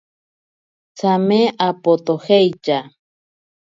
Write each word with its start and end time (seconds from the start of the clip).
Tsame 0.97 1.39
apatojeitya. 1.67 2.77